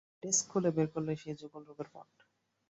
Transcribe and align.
Desk 0.23 0.43
খুলে 0.51 0.69
বের 0.75 0.87
করলে 0.93 1.13
সেই 1.15 1.35
যুগলরূপের 1.41 1.87
পট। 1.93 2.09